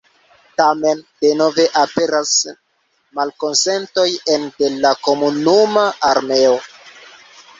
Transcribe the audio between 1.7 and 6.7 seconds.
aperas malkonsentoj ene de la komunuma armeo.